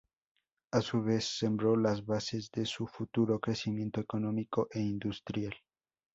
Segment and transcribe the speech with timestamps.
[0.71, 5.53] A su vez, sembró las bases de su futuro crecimiento económico e industrial.